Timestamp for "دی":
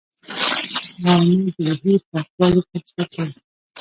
3.17-3.25